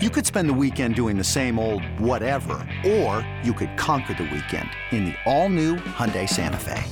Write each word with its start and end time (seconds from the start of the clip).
You 0.00 0.10
could 0.10 0.24
spend 0.24 0.48
the 0.48 0.54
weekend 0.54 0.94
doing 0.94 1.18
the 1.18 1.24
same 1.24 1.58
old 1.58 1.82
whatever, 1.98 2.64
or 2.86 3.28
you 3.42 3.52
could 3.52 3.76
conquer 3.76 4.14
the 4.14 4.22
weekend 4.32 4.70
in 4.92 5.06
the 5.06 5.14
all-new 5.26 5.74
Hyundai 5.74 6.28
Santa 6.28 6.56
Fe. 6.56 6.84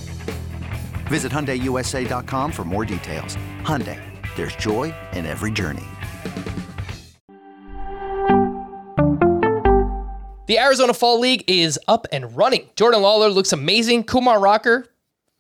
Visit 1.07 1.31
HyundaiUSA.com 1.31 2.50
for 2.50 2.65
more 2.65 2.84
details. 2.84 3.37
Hyundai, 3.63 4.03
there's 4.34 4.57
joy 4.57 4.92
in 5.13 5.25
every 5.25 5.53
journey. 5.53 5.84
The 10.48 10.59
Arizona 10.59 10.93
Fall 10.93 11.20
League 11.20 11.45
is 11.46 11.79
up 11.86 12.09
and 12.11 12.36
running. 12.36 12.70
Jordan 12.75 13.02
Lawlar 13.02 13.32
looks 13.32 13.52
amazing. 13.52 14.02
Kumar 14.02 14.41
Rocker, 14.41 14.84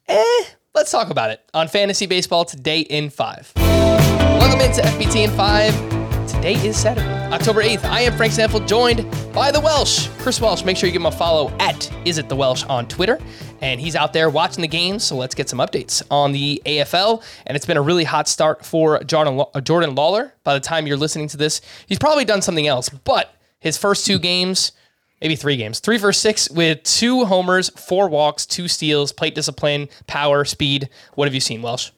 eh, 0.06 0.44
let's 0.72 0.92
talk 0.92 1.10
about 1.10 1.30
it 1.30 1.40
on 1.52 1.66
Fantasy 1.66 2.06
Baseball 2.06 2.44
today 2.44 2.82
in 2.82 3.10
5. 3.10 3.54
Welcome 3.56 4.60
into 4.60 4.82
FBT 4.82 5.24
in 5.24 5.30
5. 5.32 5.96
Today 6.28 6.54
is 6.66 6.76
Saturday, 6.76 7.15
October 7.32 7.62
8th. 7.62 7.84
I 7.84 8.02
am 8.02 8.16
Frank 8.16 8.32
Stampfl, 8.32 8.66
joined 8.68 9.04
by 9.32 9.50
the 9.50 9.60
Welsh. 9.60 10.08
Chris 10.18 10.40
Welsh, 10.40 10.64
make 10.64 10.76
sure 10.76 10.86
you 10.86 10.92
give 10.92 11.02
him 11.02 11.06
a 11.06 11.12
follow 11.12 11.50
at 11.58 11.90
Is 12.04 12.18
It 12.18 12.28
The 12.28 12.36
Welsh 12.36 12.64
on 12.64 12.86
Twitter. 12.86 13.18
And 13.60 13.80
he's 13.80 13.96
out 13.96 14.12
there 14.12 14.30
watching 14.30 14.62
the 14.62 14.68
games, 14.68 15.02
so 15.02 15.16
let's 15.16 15.34
get 15.34 15.48
some 15.48 15.58
updates 15.58 16.02
on 16.10 16.32
the 16.32 16.62
AFL. 16.64 17.24
And 17.46 17.56
it's 17.56 17.66
been 17.66 17.76
a 17.76 17.82
really 17.82 18.04
hot 18.04 18.28
start 18.28 18.64
for 18.64 19.02
Jordan, 19.02 19.44
uh, 19.54 19.60
Jordan 19.60 19.96
Lawlar. 19.96 20.32
By 20.44 20.54
the 20.54 20.60
time 20.60 20.86
you're 20.86 20.96
listening 20.96 21.26
to 21.28 21.36
this, 21.36 21.60
he's 21.86 21.98
probably 21.98 22.24
done 22.24 22.42
something 22.42 22.66
else, 22.66 22.88
but 22.88 23.34
his 23.58 23.76
first 23.76 24.06
two 24.06 24.20
games, 24.20 24.72
maybe 25.20 25.34
three 25.34 25.56
games, 25.56 25.80
three 25.80 25.98
for 25.98 26.12
six 26.12 26.48
with 26.50 26.82
two 26.84 27.24
homers, 27.24 27.70
four 27.70 28.08
walks, 28.08 28.46
two 28.46 28.68
steals, 28.68 29.10
plate 29.12 29.34
discipline, 29.34 29.88
power, 30.06 30.44
speed. 30.44 30.88
What 31.14 31.26
have 31.26 31.34
you 31.34 31.40
seen, 31.40 31.60
Welsh? 31.60 31.90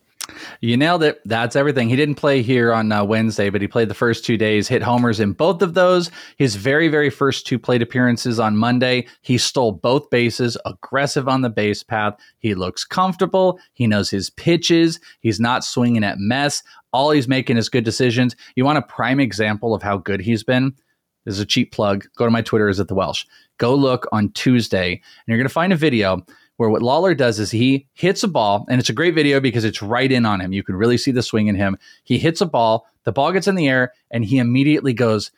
You 0.60 0.76
nailed 0.76 1.02
it. 1.02 1.20
That's 1.24 1.56
everything. 1.56 1.88
He 1.88 1.96
didn't 1.96 2.16
play 2.16 2.42
here 2.42 2.72
on 2.72 2.92
uh, 2.92 3.04
Wednesday, 3.04 3.50
but 3.50 3.60
he 3.60 3.68
played 3.68 3.88
the 3.88 3.94
first 3.94 4.24
two 4.24 4.36
days, 4.36 4.68
hit 4.68 4.82
homers 4.82 5.20
in 5.20 5.32
both 5.32 5.62
of 5.62 5.74
those. 5.74 6.10
His 6.36 6.56
very, 6.56 6.88
very 6.88 7.10
first 7.10 7.46
two 7.46 7.58
plate 7.58 7.82
appearances 7.82 8.38
on 8.38 8.56
Monday, 8.56 9.06
he 9.22 9.38
stole 9.38 9.72
both 9.72 10.10
bases, 10.10 10.56
aggressive 10.64 11.28
on 11.28 11.42
the 11.42 11.50
base 11.50 11.82
path. 11.82 12.14
He 12.38 12.54
looks 12.54 12.84
comfortable. 12.84 13.58
He 13.72 13.86
knows 13.86 14.10
his 14.10 14.30
pitches. 14.30 15.00
He's 15.20 15.40
not 15.40 15.64
swinging 15.64 16.04
at 16.04 16.18
mess. 16.18 16.62
All 16.92 17.10
he's 17.10 17.28
making 17.28 17.56
is 17.56 17.68
good 17.68 17.84
decisions. 17.84 18.34
You 18.56 18.64
want 18.64 18.78
a 18.78 18.82
prime 18.82 19.20
example 19.20 19.74
of 19.74 19.82
how 19.82 19.98
good 19.98 20.20
he's 20.20 20.42
been? 20.42 20.74
This 21.24 21.34
is 21.34 21.40
a 21.40 21.46
cheap 21.46 21.72
plug. 21.72 22.06
Go 22.16 22.24
to 22.24 22.30
my 22.30 22.40
Twitter, 22.40 22.68
is 22.68 22.80
at 22.80 22.88
the 22.88 22.94
Welsh. 22.94 23.26
Go 23.58 23.74
look 23.74 24.06
on 24.12 24.30
Tuesday, 24.32 24.92
and 24.92 25.02
you're 25.26 25.36
going 25.36 25.48
to 25.48 25.52
find 25.52 25.72
a 25.72 25.76
video 25.76 26.24
where 26.58 26.68
what 26.68 26.82
Lawlar 26.82 27.16
does 27.16 27.38
is 27.38 27.50
he 27.52 27.86
hits 27.94 28.24
a 28.24 28.28
ball, 28.28 28.66
and 28.68 28.80
it's 28.80 28.90
a 28.90 28.94
great 28.94 29.14
video 29.14 29.40
because 29.40 29.64
it's 29.64 29.80
right 29.80 30.10
in 30.10 30.26
on 30.26 30.40
him. 30.40 30.52
You 30.52 30.64
can 30.64 30.74
really 30.74 30.98
see 30.98 31.12
the 31.12 31.22
swing 31.22 31.46
in 31.46 31.54
him. 31.54 31.78
He 32.02 32.18
hits 32.18 32.40
a 32.40 32.46
ball, 32.46 32.86
the 33.04 33.12
ball 33.12 33.32
gets 33.32 33.46
in 33.46 33.54
the 33.54 33.68
air, 33.68 33.94
and 34.10 34.24
he 34.24 34.38
immediately 34.38 34.92
goes, 34.92 35.30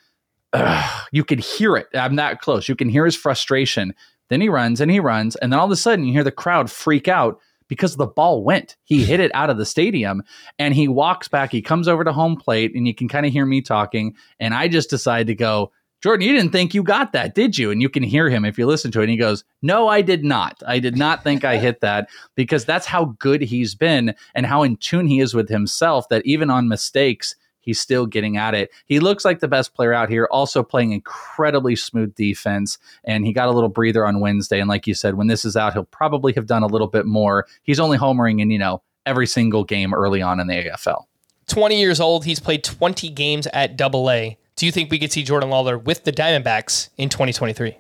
You 1.12 1.22
can 1.22 1.38
hear 1.38 1.77
it. 1.77 1.88
I'm 1.94 2.16
that 2.16 2.40
close. 2.40 2.68
You 2.68 2.74
can 2.74 2.88
hear 2.88 3.04
his 3.04 3.16
frustration. 3.16 3.94
Then 4.30 4.40
he 4.40 4.48
runs 4.48 4.80
and 4.80 4.90
he 4.90 4.98
runs, 4.98 5.36
and 5.36 5.52
then 5.52 5.60
all 5.60 5.66
of 5.66 5.72
a 5.72 5.77
sudden 5.77 6.06
you 6.06 6.12
hear 6.12 6.24
the 6.24 6.32
crowd 6.32 6.70
freak 6.70 7.06
out 7.06 7.38
because 7.68 7.96
the 7.96 8.06
ball 8.06 8.42
went. 8.42 8.77
He 8.84 9.05
hit 9.05 9.20
it 9.20 9.30
out 9.34 9.50
of 9.50 9.58
the 9.58 9.66
stadium 9.66 10.22
and 10.58 10.74
he 10.74 10.88
walks 10.88 11.28
back. 11.28 11.52
He 11.52 11.62
comes 11.62 11.86
over 11.86 12.02
to 12.02 12.12
home 12.12 12.36
plate, 12.36 12.74
and 12.74 12.86
you 12.86 12.94
can 12.94 13.08
kind 13.08 13.27
of 13.27 13.32
hear 13.32 13.44
me 13.44 13.60
talking. 13.60 14.14
And 14.38 14.55
I 14.55 14.68
just 14.68 14.88
decide 14.88 15.27
to 15.27 15.34
go, 15.34 15.70
Jordan, 16.00 16.26
you 16.26 16.32
didn't 16.32 16.52
think 16.52 16.72
you 16.72 16.82
got 16.82 17.12
that, 17.12 17.34
did 17.34 17.58
you? 17.58 17.70
And 17.70 17.82
you 17.82 17.90
can 17.90 18.02
hear 18.02 18.30
him 18.30 18.44
if 18.44 18.58
you 18.58 18.66
listen 18.66 18.90
to 18.92 19.00
it. 19.00 19.04
And 19.04 19.10
he 19.10 19.16
goes, 19.18 19.44
No, 19.60 19.88
I 19.88 20.00
did 20.00 20.24
not. 20.24 20.62
I 20.66 20.78
did 20.78 20.96
not 20.96 21.22
think 21.22 21.44
I 21.44 21.58
hit 21.58 21.80
that 21.80 22.08
because 22.34 22.64
that's 22.64 22.86
how 22.86 23.16
good 23.18 23.42
he's 23.42 23.74
been 23.74 24.14
and 24.34 24.46
how 24.46 24.62
in 24.62 24.76
tune 24.76 25.06
he 25.06 25.20
is 25.20 25.34
with 25.34 25.48
himself 25.48 26.08
that 26.08 26.24
even 26.24 26.48
on 26.48 26.68
mistakes, 26.68 27.34
he's 27.60 27.78
still 27.78 28.06
getting 28.06 28.38
at 28.38 28.54
it. 28.54 28.70
He 28.86 28.98
looks 28.98 29.26
like 29.26 29.40
the 29.40 29.48
best 29.48 29.74
player 29.74 29.92
out 29.92 30.08
here, 30.08 30.26
also 30.30 30.62
playing 30.62 30.92
incredibly 30.92 31.76
smooth 31.76 32.14
defense. 32.14 32.78
And 33.04 33.26
he 33.26 33.34
got 33.34 33.48
a 33.48 33.52
little 33.52 33.68
breather 33.68 34.06
on 34.06 34.20
Wednesday. 34.20 34.58
And 34.58 34.70
like 34.70 34.86
you 34.86 34.94
said, 34.94 35.16
when 35.16 35.26
this 35.26 35.44
is 35.44 35.54
out, 35.54 35.74
he'll 35.74 35.84
probably 35.84 36.32
have 36.32 36.46
done 36.46 36.62
a 36.62 36.66
little 36.66 36.88
bit 36.88 37.04
more. 37.04 37.46
He's 37.62 37.80
only 37.80 37.98
homering 37.98 38.40
in, 38.40 38.50
you 38.50 38.58
know, 38.58 38.83
every 39.05 39.27
single 39.27 39.64
game 39.64 39.92
early 39.92 40.22
on 40.22 40.40
in 40.40 40.46
the 40.46 40.55
AFL. 40.55 41.05
20 41.48 41.78
years 41.78 42.00
old. 42.00 42.24
He's 42.24 42.40
played 42.40 42.64
20 42.64 43.10
games 43.10 43.46
at 43.48 43.77
double 43.77 44.10
A 44.10 44.39
do 44.60 44.66
you 44.66 44.72
think 44.72 44.90
we 44.90 44.98
could 44.98 45.10
see 45.10 45.22
Jordan 45.22 45.48
Lawlar 45.48 45.82
with 45.82 46.04
the 46.04 46.12
Diamondbacks 46.12 46.90
in 46.98 47.08
2023? 47.08 47.78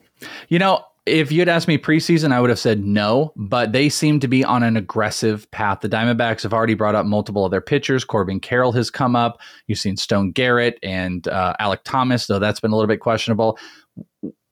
You 0.48 0.58
know, 0.58 0.82
if 1.04 1.30
you'd 1.30 1.46
asked 1.46 1.68
me 1.68 1.76
preseason, 1.76 2.32
I 2.32 2.40
would 2.40 2.48
have 2.48 2.58
said 2.58 2.82
no, 2.82 3.34
but 3.36 3.72
they 3.72 3.90
seem 3.90 4.18
to 4.20 4.28
be 4.28 4.42
on 4.42 4.62
an 4.62 4.78
aggressive 4.78 5.50
path. 5.50 5.80
The 5.80 5.90
Diamondbacks 5.90 6.42
have 6.42 6.54
already 6.54 6.72
brought 6.72 6.94
up 6.94 7.04
multiple 7.04 7.44
of 7.44 7.50
their 7.50 7.60
pitchers. 7.60 8.02
Corbin 8.02 8.40
Carroll 8.40 8.72
has 8.72 8.90
come 8.90 9.14
up. 9.14 9.42
You've 9.66 9.78
seen 9.78 9.98
Stone 9.98 10.32
Garrett 10.32 10.78
and 10.82 11.28
uh, 11.28 11.54
Alek 11.60 11.80
Thomas, 11.84 12.26
though 12.26 12.38
that's 12.38 12.60
been 12.60 12.70
a 12.70 12.74
little 12.74 12.88
bit 12.88 13.00
questionable. 13.00 13.58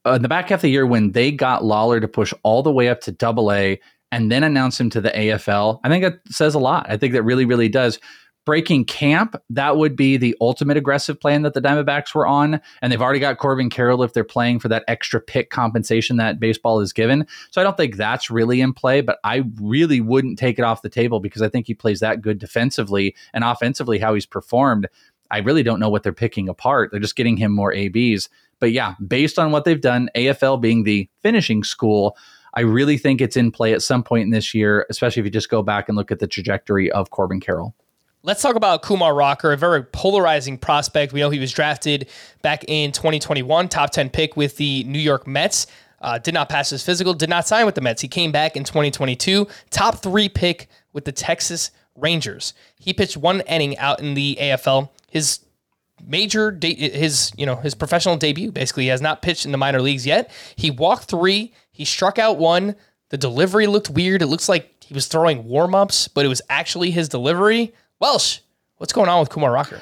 Uh, 0.05 0.11
in 0.11 0.21
the 0.21 0.29
back 0.29 0.49
half 0.49 0.59
of 0.59 0.61
the 0.61 0.69
year, 0.69 0.85
when 0.85 1.13
they 1.13 1.31
got 1.31 1.63
Lawlar 1.63 1.99
to 1.99 2.07
push 2.07 2.31
all 2.43 2.61
the 2.61 2.71
way 2.71 2.89
up 2.89 3.01
to 3.01 3.11
double 3.11 3.51
A 3.51 3.79
and 4.11 4.31
then 4.31 4.43
announce 4.43 4.79
him 4.79 4.91
to 4.91 5.01
the 5.01 5.09
AFL, 5.09 5.79
I 5.83 5.89
think 5.89 6.03
that 6.03 6.19
says 6.31 6.53
a 6.53 6.59
lot. 6.59 6.85
I 6.87 6.95
think 6.95 7.13
that 7.13 7.23
really, 7.23 7.45
really 7.45 7.69
does 7.69 7.99
breaking 8.45 8.85
camp, 8.85 9.35
that 9.49 9.77
would 9.77 9.95
be 9.95 10.17
the 10.17 10.35
ultimate 10.41 10.77
aggressive 10.77 11.19
plan 11.19 11.43
that 11.43 11.53
the 11.53 11.61
Diamondbacks 11.61 12.15
were 12.15 12.25
on. 12.25 12.59
And 12.81 12.91
they've 12.91 13.01
already 13.01 13.19
got 13.19 13.37
Corbin 13.37 13.69
Carroll 13.69 14.03
if 14.03 14.13
they're 14.13 14.23
playing 14.23 14.59
for 14.59 14.67
that 14.69 14.83
extra 14.87 15.21
pick 15.21 15.49
compensation 15.49 16.17
that 16.17 16.39
baseball 16.39 16.79
is 16.79 16.93
given. 16.93 17.27
So 17.51 17.61
I 17.61 17.63
don't 17.63 17.77
think 17.77 17.95
that's 17.95 18.31
really 18.31 18.61
in 18.61 18.73
play, 18.73 19.01
but 19.01 19.19
I 19.23 19.43
really 19.61 20.01
wouldn't 20.01 20.39
take 20.39 20.57
it 20.57 20.63
off 20.63 20.81
the 20.81 20.89
table 20.89 21.19
because 21.19 21.41
I 21.41 21.49
think 21.49 21.67
he 21.67 21.73
plays 21.73 21.99
that 21.99 22.21
good 22.21 22.39
defensively 22.39 23.15
and 23.33 23.43
offensively, 23.43 23.99
how 23.99 24.13
he's 24.13 24.25
performed. 24.25 24.87
I 25.31 25.39
really 25.39 25.63
don't 25.63 25.79
know 25.79 25.89
what 25.89 26.03
they're 26.03 26.13
picking 26.13 26.49
apart. 26.49 26.91
They're 26.91 26.99
just 26.99 27.15
getting 27.15 27.37
him 27.37 27.51
more 27.51 27.73
ABs. 27.73 28.29
But 28.59 28.71
yeah, 28.71 28.95
based 29.05 29.37
on 29.37 29.51
what 29.51 29.63
they've 29.63 29.79
done, 29.79 30.09
AFL 30.15 30.59
being 30.59 30.83
the 30.83 31.07
finishing 31.21 31.63
school, 31.63 32.17
I 32.55 32.61
really 32.61 32.97
think 32.97 33.21
it's 33.21 33.37
in 33.37 33.51
play 33.51 33.73
at 33.73 33.83
some 33.83 34.03
point 34.03 34.23
in 34.23 34.31
this 34.31 34.53
year, 34.53 34.85
especially 34.89 35.21
if 35.21 35.25
you 35.25 35.31
just 35.31 35.49
go 35.49 35.61
back 35.61 35.87
and 35.87 35.95
look 35.95 36.11
at 36.11 36.19
the 36.19 36.27
trajectory 36.27 36.91
of 36.91 37.11
Corbin 37.11 37.39
Carroll. 37.39 37.75
Let's 38.21 38.41
talk 38.41 38.55
about 38.55 38.81
Kumar 38.81 39.15
Rocker, 39.15 39.53
a 39.53 39.57
very 39.57 39.81
polarizing 39.81 40.57
prospect. 40.57 41.13
We 41.13 41.21
know 41.21 41.29
he 41.29 41.39
was 41.39 41.53
drafted 41.53 42.09
back 42.41 42.65
in 42.67 42.91
2021, 42.91 43.69
top 43.69 43.91
10 43.91 44.09
pick 44.09 44.35
with 44.35 44.57
the 44.57 44.83
New 44.83 44.99
York 44.99 45.25
Mets. 45.25 45.67
Uh, 46.01 46.17
did 46.17 46.33
not 46.33 46.49
pass 46.49 46.69
his 46.69 46.83
physical, 46.83 47.13
did 47.13 47.29
not 47.29 47.47
sign 47.47 47.65
with 47.65 47.75
the 47.75 47.81
Mets. 47.81 48.01
He 48.01 48.09
came 48.09 48.33
back 48.33 48.57
in 48.57 48.65
2022, 48.65 49.47
top 49.69 49.99
three 49.99 50.27
pick 50.27 50.67
with 50.91 51.05
the 51.05 51.13
Texas 51.13 51.71
Rangers. 51.95 52.53
He 52.77 52.93
pitched 52.93 53.15
one 53.15 53.39
inning 53.41 53.77
out 53.77 54.01
in 54.01 54.15
the 54.15 54.37
AFL. 54.39 54.89
His 55.09 55.39
major 56.05 56.51
de- 56.51 56.75
his 56.75 57.31
you 57.37 57.45
know 57.45 57.57
his 57.57 57.75
professional 57.75 58.15
debut 58.15 58.53
basically 58.53 58.83
he 58.83 58.89
has 58.89 59.01
not 59.01 59.21
pitched 59.21 59.45
in 59.45 59.51
the 59.51 59.57
minor 59.57 59.81
leagues 59.81 60.05
yet 60.05 60.31
he 60.55 60.71
walked 60.71 61.03
three 61.03 61.51
he 61.73 61.83
struck 61.83 62.17
out 62.17 62.37
one 62.37 62.73
the 63.09 63.17
delivery 63.17 63.67
looked 63.67 63.89
weird 63.89 64.21
it 64.21 64.27
looks 64.27 64.47
like 64.47 64.81
he 64.81 64.93
was 64.93 65.07
throwing 65.07 65.43
warm-ups 65.43 66.07
but 66.07 66.23
it 66.23 66.29
was 66.29 66.41
actually 66.49 66.89
his 66.91 67.09
delivery 67.09 67.73
Welsh, 67.99 68.39
what's 68.77 68.93
going 68.93 69.09
on 69.09 69.19
with 69.19 69.29
Kumar 69.29 69.51
Rocker? 69.51 69.81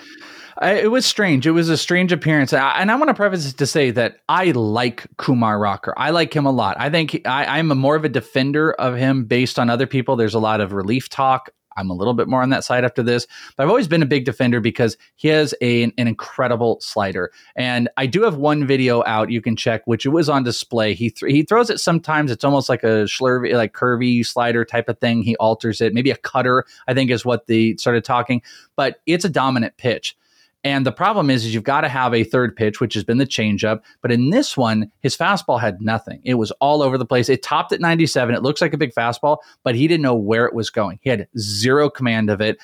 It 0.59 0.89
was 0.89 1.05
strange. 1.05 1.45
It 1.45 1.51
was 1.51 1.69
a 1.69 1.77
strange 1.77 2.11
appearance, 2.11 2.51
and 2.51 2.89
I 2.89 2.95
want 2.95 3.09
to 3.09 3.13
preface 3.13 3.47
it 3.47 3.57
to 3.57 3.67
say 3.67 3.91
that 3.91 4.17
I 4.27 4.51
like 4.51 5.05
Kumar 5.17 5.59
Rocker. 5.59 5.93
I 5.95 6.09
like 6.09 6.35
him 6.35 6.47
a 6.47 6.51
lot. 6.51 6.77
I 6.79 6.89
think 6.89 7.21
I, 7.25 7.59
I'm 7.59 7.69
a 7.69 7.75
more 7.75 7.95
of 7.95 8.05
a 8.05 8.09
defender 8.09 8.71
of 8.71 8.95
him 8.95 9.25
based 9.25 9.59
on 9.59 9.69
other 9.69 9.85
people. 9.85 10.15
There's 10.15 10.33
a 10.33 10.39
lot 10.39 10.59
of 10.61 10.73
relief 10.73 11.09
talk. 11.09 11.51
I'm 11.77 11.89
a 11.89 11.93
little 11.93 12.13
bit 12.13 12.27
more 12.27 12.41
on 12.41 12.49
that 12.49 12.63
side 12.63 12.83
after 12.83 13.03
this, 13.03 13.27
but 13.55 13.63
I've 13.63 13.69
always 13.69 13.87
been 13.87 14.01
a 14.01 14.07
big 14.07 14.25
defender 14.25 14.59
because 14.59 14.97
he 15.15 15.29
has 15.29 15.53
a, 15.61 15.83
an 15.83 15.93
incredible 15.97 16.79
slider. 16.81 17.31
And 17.55 17.89
I 17.97 18.05
do 18.05 18.23
have 18.23 18.35
one 18.35 18.67
video 18.67 19.03
out 19.05 19.31
you 19.31 19.41
can 19.41 19.55
check, 19.55 19.85
which 19.85 20.05
it 20.05 20.09
was 20.09 20.29
on 20.29 20.43
display. 20.43 20.93
He 20.93 21.11
th- 21.11 21.31
he 21.31 21.43
throws 21.43 21.69
it 21.69 21.79
sometimes. 21.79 22.31
It's 22.31 22.43
almost 22.43 22.69
like 22.69 22.83
a 22.83 23.05
schlurvy, 23.05 23.53
like 23.53 23.73
curvy 23.73 24.25
slider 24.25 24.65
type 24.65 24.89
of 24.89 24.99
thing. 24.99 25.21
He 25.21 25.35
alters 25.37 25.81
it, 25.81 25.93
maybe 25.93 26.11
a 26.11 26.17
cutter. 26.17 26.65
I 26.87 26.93
think 26.93 27.11
is 27.11 27.25
what 27.25 27.47
they 27.47 27.75
started 27.77 28.03
talking, 28.03 28.41
but 28.75 28.99
it's 29.05 29.25
a 29.25 29.29
dominant 29.29 29.77
pitch. 29.77 30.17
And 30.63 30.85
the 30.85 30.91
problem 30.91 31.29
is, 31.29 31.45
is 31.45 31.53
you've 31.53 31.63
got 31.63 31.81
to 31.81 31.89
have 31.89 32.13
a 32.13 32.23
third 32.23 32.55
pitch, 32.55 32.81
which 32.81 32.93
has 32.95 33.03
been 33.03 33.19
the 33.19 33.25
changeup. 33.25 33.81
But 34.01 34.11
in 34.11 34.31
this 34.31 34.57
one, 34.57 34.91
his 34.99 35.15
fastball 35.15 35.61
had 35.61 35.81
nothing. 35.81 36.19
It 36.23 36.33
was 36.35 36.51
all 36.59 36.81
over 36.81 36.97
the 36.97 37.05
place. 37.05 37.29
It 37.29 37.43
topped 37.43 37.71
at 37.71 37.79
97. 37.79 38.35
It 38.35 38.43
looks 38.43 38.59
like 38.59 38.73
a 38.73 38.77
big 38.77 38.93
fastball, 38.93 39.37
but 39.63 39.75
he 39.75 39.87
didn't 39.87 40.01
know 40.03 40.15
where 40.15 40.45
it 40.45 40.53
was 40.53 40.69
going. 40.69 40.99
He 41.01 41.09
had 41.09 41.27
zero 41.37 41.89
command 41.89 42.29
of 42.29 42.41
it. 42.41 42.57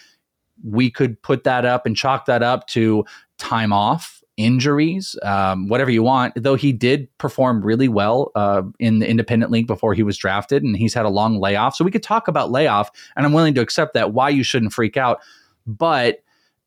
We 0.63 0.89
could 0.89 1.21
put 1.21 1.43
that 1.43 1.65
up 1.65 1.85
and 1.85 1.95
chalk 1.95 2.25
that 2.25 2.41
up 2.41 2.67
to 2.67 3.05
time 3.37 3.71
off, 3.71 4.23
injuries, 4.37 5.15
um, 5.23 5.67
whatever 5.67 5.91
you 5.91 6.03
want. 6.03 6.33
Though 6.35 6.55
he 6.55 6.73
did 6.73 7.07
perform 7.19 7.63
really 7.63 7.87
well 7.87 8.31
uh, 8.35 8.63
in 8.79 8.99
the 8.99 9.09
independent 9.09 9.51
league 9.51 9.67
before 9.67 9.93
he 9.93 10.03
was 10.03 10.17
drafted, 10.17 10.63
and 10.63 10.75
he's 10.75 10.93
had 10.93 11.05
a 11.05 11.09
long 11.09 11.39
layoff. 11.39 11.75
So 11.75 11.85
we 11.85 11.91
could 11.91 12.03
talk 12.03 12.27
about 12.27 12.51
layoff, 12.51 12.91
and 13.15 13.25
I'm 13.25 13.33
willing 13.33 13.53
to 13.53 13.61
accept 13.61 13.93
that. 13.93 14.13
Why 14.13 14.29
you 14.29 14.43
shouldn't 14.43 14.73
freak 14.73 14.97
out, 14.97 15.19
but 15.67 16.23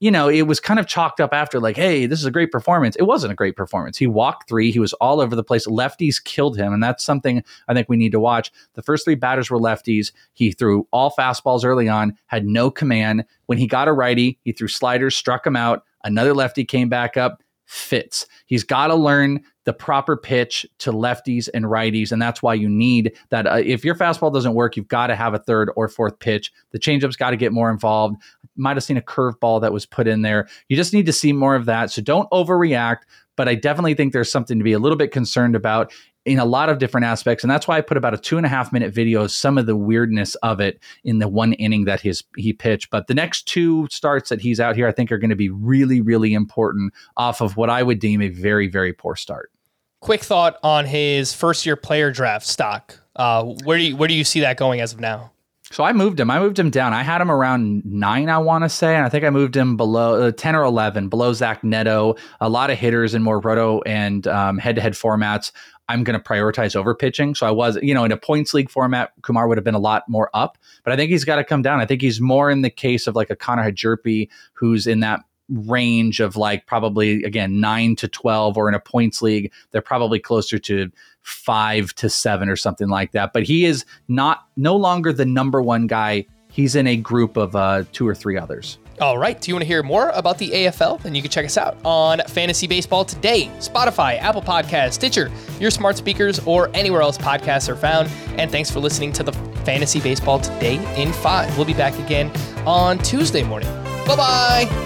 you 0.07 0.13
know, 0.13 0.29
it 0.29 0.43
was 0.43 0.61
kind 0.61 0.79
of 0.79 0.87
chalked 0.87 1.21
up 1.21 1.35
after, 1.35 1.59
like, 1.59 1.75
hey, 1.75 2.07
this 2.07 2.21
is 2.21 2.27
a 2.27 2.31
great 2.31 2.53
performance. 2.53 2.95
It 2.95 3.03
wasn't 3.03 3.33
a 3.33 3.35
great 3.35 3.57
performance. 3.57 3.99
He 3.99 4.07
walked 4.07 4.49
three. 4.49 4.71
He 4.71 4.79
was 4.79 4.93
all 4.93 5.21
over 5.21 5.35
the 5.35 5.43
place. 5.43 5.67
Lefties 5.67 6.23
killed 6.23 6.57
him. 6.57 6.73
And 6.73 6.81
that's 6.81 7.03
something 7.03 7.43
I 7.67 7.75
think 7.75 7.89
we 7.89 7.97
need 7.97 8.13
to 8.13 8.21
watch. 8.21 8.53
The 8.75 8.83
first 8.83 9.05
three 9.05 9.17
batters 9.17 9.51
were 9.51 9.59
lefties. 9.59 10.13
He 10.33 10.53
threw 10.53 10.87
all 10.93 11.11
fastballs 11.11 11.65
early 11.65 11.89
on, 11.89 12.17
had 12.27 12.47
no 12.47 12.71
command. 12.71 13.25
When 13.47 13.59
he 13.59 13.67
got 13.67 13.89
a 13.89 13.93
righty, 13.93 14.39
he 14.45 14.53
threw 14.53 14.69
sliders, 14.69 15.17
struck 15.17 15.45
him 15.45 15.57
out. 15.57 15.83
Another 16.05 16.35
lefty 16.35 16.65
came 16.65 16.89
back 16.89 17.17
up, 17.17 17.43
fits. 17.65 18.29
He's 18.47 18.63
got 18.63 18.87
to 18.87 18.95
learn 18.95 19.43
the 19.67 19.75
proper 19.75 20.17
pitch 20.17 20.65
to 20.79 20.93
lefties 20.93 21.49
and 21.53 21.67
righties, 21.67 22.13
and 22.13 22.23
that's 22.23 22.43
why 22.43 22.55
you 22.55 22.69
need 22.69 23.13
that. 23.29 23.47
Uh, 23.47 23.63
if 23.63 23.85
your 23.85 23.95
fastball 23.95 24.33
doesn't 24.33 24.55
work, 24.55 24.77
you've 24.77 24.89
got 24.89 25.09
to 25.09 25.17
have 25.17 25.35
a 25.35 25.39
third 25.39 25.71
or 25.77 25.89
fourth 25.89 26.19
pitch. 26.19 26.53
The 26.71 26.79
changeup's 26.79 27.17
got 27.17 27.31
to 27.31 27.37
get 27.37 27.53
more 27.53 27.71
involved. 27.71 28.17
Might 28.57 28.77
have 28.77 28.85
seen 28.85 28.97
a 28.97 29.03
curveball 29.03 29.61
that 29.61 29.73
was 29.73 29.85
put 29.85 30.07
in 30.07 30.23
there. 30.23 30.49
You 30.69 30.77
just 30.77 30.95
need 30.95 31.05
to 31.07 31.13
see 31.13 31.33
more 31.33 31.55
of 31.55 31.67
that. 31.67 31.91
So 31.91 32.01
don't 32.01 32.31
overreact. 32.31 33.01
But 33.37 33.49
I 33.49 33.55
definitely 33.55 33.93
think 33.93 34.15
there's 34.15 34.33
something 34.33 34.57
to 34.57 34.65
be 34.65 34.73
a 34.73 34.79
little 34.79 34.97
bit 34.97 35.13
concerned 35.13 35.55
about 35.55 35.93
in 36.25 36.39
a 36.39 36.45
lot 36.45 36.69
of 36.69 36.79
different 36.79 37.05
aspects. 37.05 37.45
And 37.45 37.51
that's 37.51 37.69
why 37.69 37.77
I 37.79 37.81
put 37.83 37.97
about 37.97 38.15
a 38.15 38.19
two 38.19 38.37
and 38.37 38.47
a 38.47 38.49
half 38.49 38.73
minute 38.73 38.93
video 38.93 39.25
of 39.25 39.31
some 39.31 39.59
of 39.59 39.67
the 39.67 39.77
weirdness 39.77 40.35
of 40.37 40.59
it 40.59 40.81
in 41.05 41.19
the 41.19 41.29
one 41.29 41.53
inning 41.55 41.85
that 41.85 42.01
his 42.01 42.25
he 42.37 42.53
pitched. 42.53 42.91
But 42.91 43.07
the 43.07 43.15
next 43.15 43.47
two 43.47 43.87
starts 43.91 44.31
that 44.31 44.41
he's 44.41 44.59
out 44.59 44.75
here, 44.75 44.89
I 44.89 44.93
think 44.93 45.13
are 45.13 45.19
going 45.19 45.31
to 45.31 45.37
be 45.37 45.51
really, 45.51 46.01
really 46.01 46.35
important 46.35 46.95
off 47.17 47.41
of 47.41 47.57
what 47.57 47.71
I 47.71 47.83
would 47.83 48.01
deem 48.01 48.23
a 48.23 48.29
very, 48.29 48.69
very 48.69 48.93
poor 48.93 49.17
start. 49.17 49.53
Quick 50.01 50.23
thought 50.23 50.59
on 50.63 50.85
his 50.85 51.33
first 51.33 51.67
year 51.67 51.77
player 51.77 52.11
draft 52.11 52.47
stock. 52.47 52.99
Uh, 53.17 53.45
where 53.65 53.79
do 53.79 53.85
you 53.85 53.97
where 53.97 54.09
do 54.09 54.15
you 54.15 54.25
see 54.25 54.41
that 54.41 54.57
going 54.57 54.81
as 54.81 54.93
of 54.93 55.01
now? 55.01 55.33
So 55.73 55.83
I 55.83 55.93
moved 55.93 56.21
him. 56.21 56.31
I 56.31 56.39
moved 56.39 56.59
him 56.59 56.71
down. 56.71 56.93
I 56.93 57.03
had 57.03 57.21
him 57.21 57.29
around 57.29 57.85
nine, 57.85 58.29
I 58.29 58.39
want 58.39 58.63
to 58.63 58.69
say, 58.69 58.95
and 58.95 59.05
I 59.05 59.09
think 59.09 59.25
I 59.25 59.31
moved 59.31 59.57
him 59.57 59.77
below 59.77 60.23
uh, 60.23 60.31
ten 60.31 60.55
or 60.55 60.63
eleven, 60.63 61.09
below 61.09 61.33
Zach 61.33 61.65
Neto. 61.65 62.15
A 62.41 62.49
lot 62.49 62.71
of 62.71 62.79
hitters 62.79 63.15
in 63.15 63.23
more 63.23 63.41
roto 63.41 63.81
and 63.83 64.29
um, 64.29 64.59
head-to-head 64.59 64.93
formats. 64.93 65.51
I'm 65.89 66.05
going 66.05 66.19
to 66.19 66.25
prioritize 66.25 66.77
over 66.77 66.95
pitching. 66.95 67.35
So 67.35 67.47
I 67.47 67.51
was, 67.51 67.79
you 67.83 67.95
know, 67.95 68.05
in 68.05 68.13
a 68.13 68.17
points 68.17 68.55
league 68.55 68.71
format, 68.71 69.13
Kumar 69.23 69.49
would 69.49 69.57
have 69.57 69.65
been 69.65 69.75
a 69.75 69.81
lot 69.81 70.09
more 70.09 70.31
up, 70.35 70.57
but 70.85 70.93
I 70.93 70.97
think 70.97 71.11
he's 71.11 71.25
got 71.25 71.37
to 71.37 71.45
come 71.45 71.63
down. 71.63 71.81
I 71.81 71.87
think 71.87 72.01
he's 72.01 72.21
more 72.21 72.49
in 72.49 72.63
the 72.63 72.71
case 72.71 73.09
of 73.09 73.17
like 73.17 73.31
a 73.31 73.37
Connor 73.37 73.71
Hjerpe, 73.73 74.29
who's 74.53 74.87
in 74.87 75.01
that 75.01 75.21
range 75.49 76.21
of 76.21 76.37
like 76.37 76.67
probably 76.67 77.23
again 77.23 77.61
nine 77.61 77.95
to 77.97 78.09
12 78.09 78.57
or 78.57 78.69
in 78.69 78.75
a 78.75 78.81
points 78.81 79.23
league 79.23 79.53
they're 79.71 79.81
probably 79.81 80.19
closer 80.19 80.59
to 80.59 80.91
five 81.23 81.95
to 81.95 82.11
seven 82.11 82.49
or 82.49 82.57
something 82.57 82.89
like 82.89 83.13
that 83.13 83.33
but 83.33 83.45
he 83.45 83.65
is 83.65 83.85
not 84.09 84.49
no 84.57 84.75
longer 84.75 85.13
the 85.13 85.25
number 85.25 85.63
one 85.63 85.87
guy 85.87 86.25
he's 86.51 86.75
in 86.75 86.87
a 86.87 86.97
group 86.97 87.37
of 87.37 87.55
uh, 87.55 87.85
two 87.93 88.09
or 88.09 88.15
three 88.15 88.37
others 88.37 88.79
all 89.01 89.19
right. 89.19 89.39
Do 89.39 89.51
you 89.51 89.55
want 89.55 89.63
to 89.63 89.67
hear 89.67 89.83
more 89.83 90.09
about 90.11 90.39
the 90.39 90.51
AFL? 90.51 91.03
Then 91.03 91.15
you 91.15 91.21
can 91.21 91.31
check 91.31 91.45
us 91.45 91.59
out 91.59 91.77
on 91.85 92.21
Fantasy 92.29 92.67
Baseball 92.67 93.05
Today, 93.05 93.51
Spotify, 93.59 94.19
Apple 94.19 94.43
podcast 94.43 94.95
Stitcher, 94.95 95.31
your 95.61 95.71
smart 95.71 95.97
speakers, 95.97 96.39
or 96.47 96.71
anywhere 96.73 97.03
else 97.03 97.19
podcasts 97.19 97.69
are 97.69 97.77
found. 97.77 98.09
And 98.39 98.51
thanks 98.51 98.71
for 98.71 98.81
listening 98.81 99.13
to 99.15 99.23
the 99.23 99.33
Fantasy 99.65 100.01
Baseball 100.01 100.39
Today 100.39 100.77
in 101.01 101.13
5. 101.13 101.57
We'll 101.57 101.67
be 101.67 101.75
back 101.75 101.99
again 101.99 102.31
on 102.67 102.99
Tuesday 102.99 103.43
morning. 103.43 103.69
Bye 104.07 104.17
bye. 104.17 104.86